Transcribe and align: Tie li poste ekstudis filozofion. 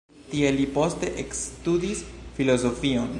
Tie 0.29 0.47
li 0.55 0.65
poste 0.77 1.11
ekstudis 1.25 2.03
filozofion. 2.39 3.09